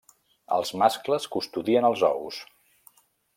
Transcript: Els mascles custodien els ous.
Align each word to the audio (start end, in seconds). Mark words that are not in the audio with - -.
Els 0.55 0.71
mascles 0.83 1.27
custodien 1.35 1.91
els 1.91 2.07
ous. 2.09 2.41